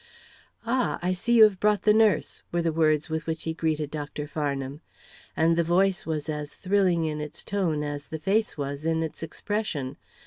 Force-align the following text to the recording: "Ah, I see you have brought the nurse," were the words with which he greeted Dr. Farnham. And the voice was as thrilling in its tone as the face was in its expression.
"Ah, 0.65 0.97
I 1.03 1.13
see 1.13 1.33
you 1.37 1.43
have 1.43 1.59
brought 1.59 1.83
the 1.83 1.93
nurse," 1.93 2.41
were 2.51 2.63
the 2.63 2.73
words 2.73 3.07
with 3.07 3.27
which 3.27 3.43
he 3.43 3.53
greeted 3.53 3.91
Dr. 3.91 4.25
Farnham. 4.25 4.81
And 5.37 5.55
the 5.55 5.63
voice 5.63 6.07
was 6.07 6.27
as 6.27 6.55
thrilling 6.55 7.05
in 7.05 7.21
its 7.21 7.43
tone 7.43 7.83
as 7.83 8.07
the 8.07 8.17
face 8.17 8.57
was 8.57 8.83
in 8.83 9.03
its 9.03 9.21
expression. 9.21 9.97